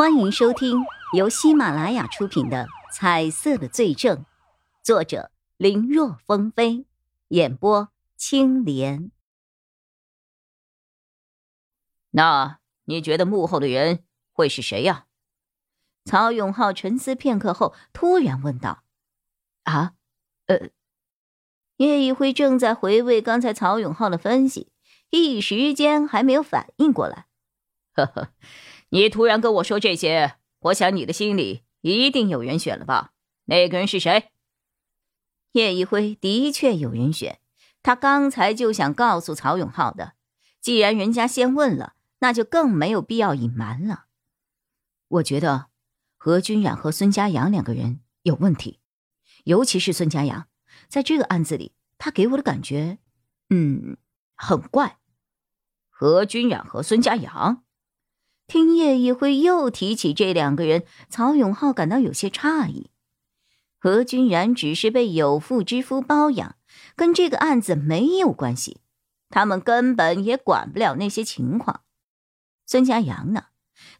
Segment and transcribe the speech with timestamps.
[0.00, 4.16] 欢迎收听由喜马拉雅出品的《彩色的罪证》，
[4.82, 6.86] 作者林若风飞，
[7.28, 9.10] 演播青莲。
[12.12, 14.02] 那你觉得幕后的人
[14.32, 15.04] 会是谁呀？
[16.06, 18.84] 曹永浩沉思片刻后，突然问道
[19.64, 19.92] ：“啊，
[20.46, 20.70] 呃。”
[21.76, 24.72] 叶一辉正在回味刚才曹永浩的分析，
[25.10, 27.26] 一时间还没有反应过来。
[27.92, 28.32] 呵呵。
[28.90, 33.12] 你突然跟我说这些，我想你的心里一定有人选了吧？
[33.44, 34.30] 那个人是谁？
[35.52, 37.40] 叶一辉的确有人选，
[37.82, 40.14] 他刚才就想告诉曹永浩的。
[40.60, 44.06] 既然人家先问了，那就更没有必要隐瞒了。
[45.08, 45.66] 我觉得
[46.16, 48.80] 何君染和孙家阳两个人有问题，
[49.44, 50.48] 尤其是孙家阳，
[50.88, 52.98] 在这个案子里，他给我的感觉，
[53.48, 53.96] 嗯，
[54.36, 54.98] 很怪。
[55.88, 57.64] 何君染和孙家阳。
[58.50, 62.90] 听叶一辉又提起这两个人，曹永浩感到有些诧异。
[63.78, 66.56] 何君然只是被有妇之夫包养，
[66.96, 68.78] 跟这个案子没有关系，
[69.28, 71.82] 他们根本也管不了那些情况。
[72.66, 73.44] 孙家阳呢？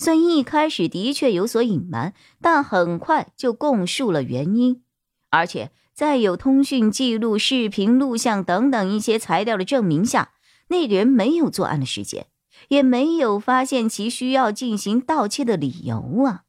[0.00, 4.82] 虽一开始的确有所隐瞒，但很快就供述了原因，
[5.28, 10.32] 而且在有通讯记录、视频录像等等一些材料的证明下，
[10.66, 12.26] 那个人没有作案的时间。
[12.68, 16.44] 也没有发现其需要进行盗窃的理由啊，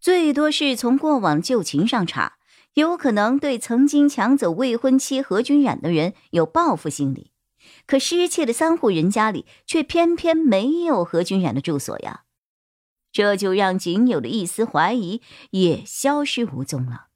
[0.00, 2.38] 最多是从过往旧情上查，
[2.74, 7.32] 有可能对曾经抢走未婚妻何君染的人有报复心理。
[7.86, 12.22] 可失窃的三户人家里却偏偏没有何君染的住所呀，
[13.12, 15.20] 这就让仅有的一丝怀疑
[15.50, 17.06] 也消失无踪了。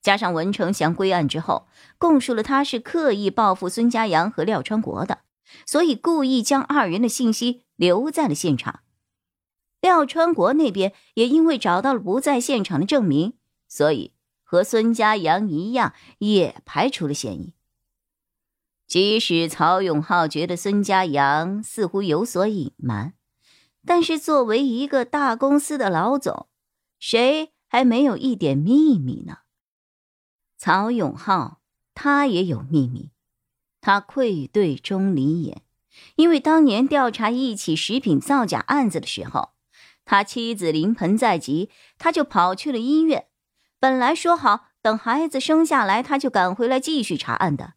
[0.00, 1.66] 加上文成祥归案之后，
[1.98, 5.23] 供述了他是刻意报复孙家阳和廖川国的。
[5.66, 8.80] 所以故意将二人的信息留在了现场。
[9.80, 13.34] 廖川国那边也因为找到了不在现场的证明，
[13.68, 17.54] 所以和孙家阳一样，也排除了嫌疑。
[18.86, 23.14] 即使曹永浩觉得孙家阳似乎有所隐瞒，
[23.84, 26.48] 但是作为一个大公司的老总，
[26.98, 29.38] 谁还没有一点秘密呢？
[30.56, 31.60] 曹永浩
[31.94, 33.10] 他也有秘密。
[33.86, 35.60] 他愧对钟离眼，
[36.16, 39.50] 因为当年调查一起食品造假案子的时候，
[40.06, 41.68] 他妻子临盆在即，
[41.98, 43.26] 他就跑去了医院。
[43.78, 47.74] 本来说好等孩子生下来，他就赶回来继续查案的。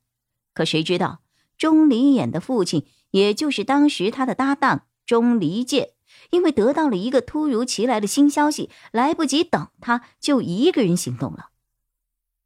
[0.54, 1.20] 可谁知道
[1.58, 5.90] 钟离眼的父亲，也就是当时他的搭档钟离健，
[6.30, 11.50] 因为得到了一个突如其来的新消息，来不及等他，就一个人行动了。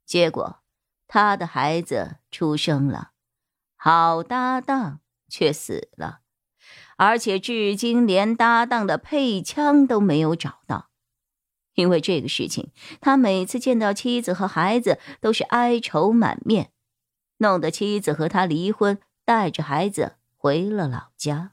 [0.04, 0.58] 结果，
[1.06, 3.11] 他的孩子出生了。
[3.84, 6.20] 好搭档却死了，
[6.96, 10.90] 而且至今连搭档的配枪都没有找到。
[11.74, 12.70] 因为这个事情，
[13.00, 16.70] 他每次见到妻子和孩子都是哀愁满面，
[17.38, 21.50] 弄得妻子和他离婚，带着孩子回了老家。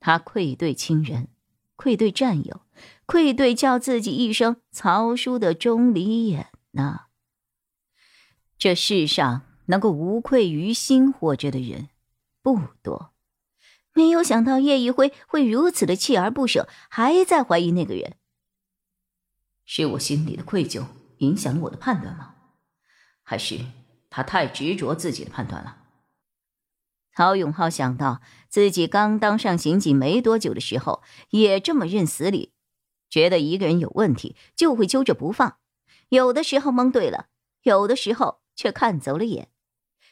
[0.00, 1.28] 他愧对亲人，
[1.76, 2.62] 愧对战友，
[3.06, 7.02] 愧对叫自己一声曹叔的钟离眼呐。
[8.58, 9.42] 这世上。
[9.66, 11.88] 能够无愧于心活着的人
[12.42, 13.12] 不多，
[13.92, 18.16] 没有想到叶一辉会如此的锲而不舍，还在怀疑那个人。
[19.64, 20.84] 是我心里的愧疚
[21.18, 22.34] 影响了我的判断吗？
[23.22, 23.58] 还是
[24.08, 25.78] 他太执着自己的判断了？
[27.12, 32.52] 曹永浩想到自己刚当上刑警没多久的时候，也这么认死理，
[33.08, 35.56] 觉得一个人有问题就会揪着不放，
[36.10, 37.26] 有的时候蒙对了，
[37.62, 39.48] 有的时候却看走了眼。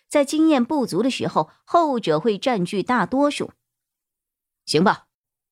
[0.09, 3.53] 在经验不足的时候，后者会占据大多数。
[4.65, 5.06] 行吧，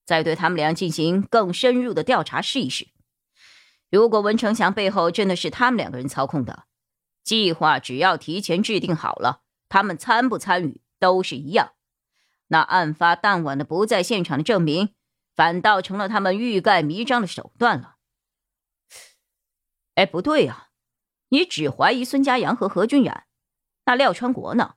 [0.04, 2.88] 再对他们俩进行更深入的调查试一试。
[3.90, 6.64] 如果文成祥背后真的是他们两个人操控的，
[7.22, 11.72] 计划只要提前制定好了，他们参不参与都是一样。
[12.48, 14.94] 那案发当晚的不在现场的证明，
[15.34, 17.96] 反倒成了他们欲盖弥彰的手段了。
[19.94, 20.68] 哎，不对呀，
[21.28, 23.26] 你只怀疑孙家阳和何君染。
[23.84, 24.74] 那廖川国呢？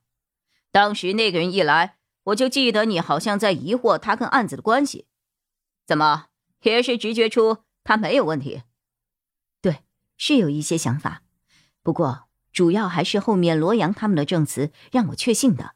[0.71, 5.05] 当时那个人一来，我就记得你好像在疑惑他跟案子的关系，
[5.85, 6.27] 怎么
[6.61, 8.63] 也是直觉出他没有问题？
[9.61, 9.83] 对，
[10.17, 11.21] 是有一些想法，
[11.81, 15.75] 不过主要还是后面罗阳他们的证词让我确信的。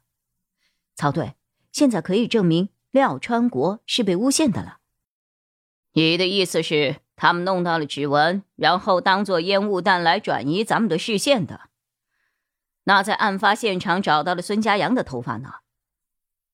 [0.96, 1.34] 曹队，
[1.72, 4.80] 现在可以证明廖川国是被诬陷的了。
[5.92, 11.69] 你的意思是，他们弄到了指纹，然后当做烟雾弹来转移咱们的视线的？
[12.84, 15.54] 那在案发现场找到了孙家阳的头发呢？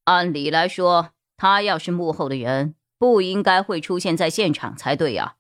[0.05, 5.37] 按理来说，他要是幕后的人，不应该会出现在现场才对呀。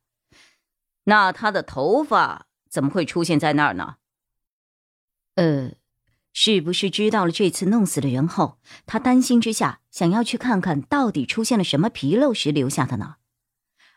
[1.05, 3.97] 那他的头发怎么会出现在那儿呢？
[5.37, 5.73] 呃，
[6.33, 13.17] 是不是知道了这次弄死的人后，他担心之下想要去看看到底出现了什么纰漏时留下的呢？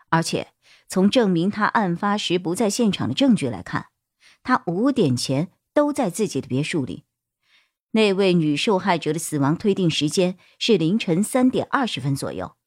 [0.10, 0.54] 而且
[0.88, 3.88] 从证明他案发时不在现场的证据来看，
[4.44, 5.50] 他五点前
[5.80, 7.06] 都在自己的别墅里。
[7.92, 12.58] 那位女受害者的死亡推定时间是凌晨三点二十分左右。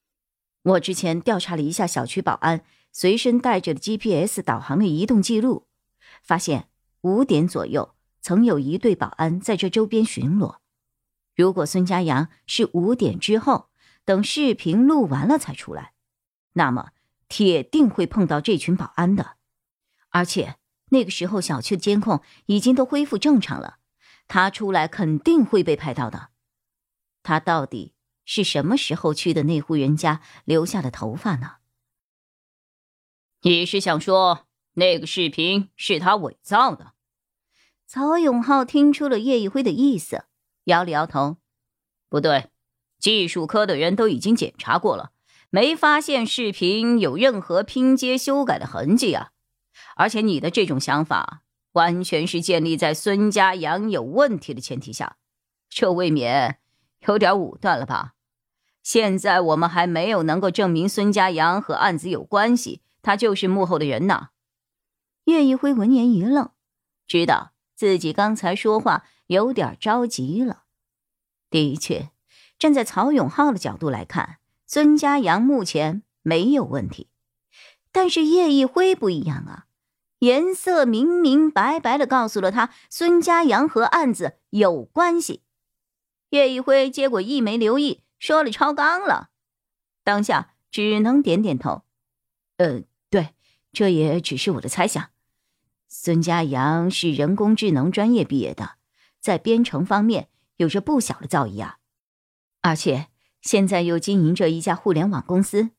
[0.63, 2.65] 我之前调查了一下小区保安。
[2.95, 5.67] 随身带着的 GPS 导航的移动记录，
[6.21, 6.69] 发现
[7.01, 10.57] 五点左右曾有一队保安在这周边巡逻。
[11.35, 13.69] 如果孙家阳是五点之后
[14.05, 15.93] 等视频录完了才出来，
[16.53, 16.89] 那么
[17.27, 19.37] 铁定会碰到这群保安的。
[20.09, 20.57] 而且
[20.93, 23.79] 那个时候小区的监控已经都恢复正常了，
[24.27, 26.29] 他出来肯定会被拍到的。
[27.23, 27.93] 他到底
[28.25, 31.55] 是什么时候去的那户人家留下的头发呢？
[33.41, 36.93] 你是想说那个视频是他伪造的？
[37.87, 40.25] 曹永浩听出了叶一辉的意思，
[40.65, 41.37] 摇了摇头
[42.07, 42.49] ：“不对，
[42.99, 45.11] 技术科的人都已经检查过了，
[45.49, 49.31] 没发现视频有任何拼接修改的痕迹啊！
[49.95, 51.43] 而且你的这种想法
[51.73, 55.17] 完全是建立在孙家阳有问题的前提下，
[55.69, 56.59] 这未免
[57.07, 58.13] 有点武断了吧？
[58.81, 64.29] 现在我们还没有能够证明孙家阳和案子有关系。”他就是幕后的人呐！
[65.25, 66.51] 叶一辉闻言一愣，
[67.05, 70.63] 知道自己刚才说话有点着急了。
[71.49, 72.11] 的确，
[72.57, 77.09] 站在曹永浩的角度来看，孙家阳目前没有问题。
[77.93, 79.67] 但是叶一辉不一样啊，
[80.19, 85.43] 颜色明明白白的告诉了他，孙家阳和案子有关系。
[86.31, 89.29] 叶一辉结果一没留意，说了超纲了，
[90.03, 91.83] 当下只能点点头，
[92.57, 92.81] 呃。
[93.09, 93.35] 对，
[93.71, 95.11] 这也只是我的猜想。
[95.87, 98.77] 孙家阳是人工智能专业毕业的，
[99.19, 101.77] 在编程方面有着不小的造诣啊，
[102.61, 103.09] 而且
[103.39, 105.69] 现在又经营着一家互联网公司，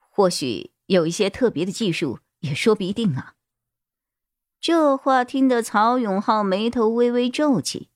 [0.00, 3.34] 或许有一些特别的技术也说不一定啊。
[4.60, 7.90] 这话听得曹永浩眉头微微皱起，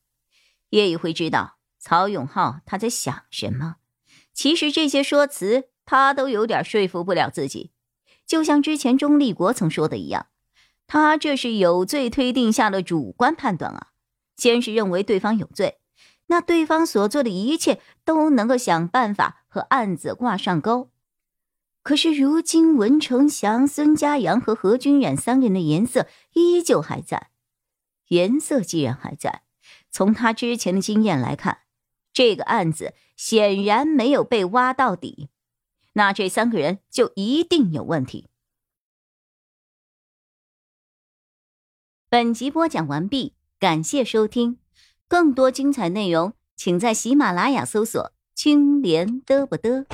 [0.70, 3.76] 叶一辉知道曹永浩他在想什么。
[4.34, 7.72] 其实这些说辞他都有点说服不了自己。
[8.26, 10.26] 就像之前钟立国曾说的一样，
[10.86, 13.88] 他这是有罪推定下的主观判断啊。
[14.36, 15.78] 先是认为对方有罪，
[16.26, 20.90] 那对方所做的一切都能够想办法和案子挂上钩。
[21.88, 27.30] 可是如今文成祥、孙家阳和何君远三人的颜色依旧还在。
[28.08, 29.44] 颜色既然还在，
[29.90, 31.60] 从他之前的经验来看，
[32.12, 35.30] 这个案子显然没有被挖到底。
[35.94, 38.28] 那这三个人就一定有问题。
[42.10, 44.58] 本集播讲完毕，感谢收听，
[45.08, 49.86] 更多精彩内容，请在喜马拉雅搜索“青莲嘚不嘚”。